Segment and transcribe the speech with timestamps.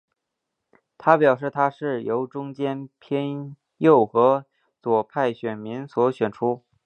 [0.97, 4.47] 他表示他是由中间偏右和
[4.81, 6.63] 左派选民所选出。